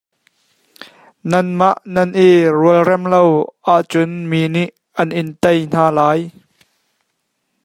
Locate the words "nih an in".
4.53-5.29